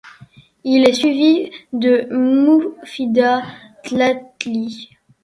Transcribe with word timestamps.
Il 0.63 0.89
est 0.89 0.93
suivi 0.95 1.51
de 1.73 2.07
Moufida 2.11 3.43
Tlatli. 3.83 4.89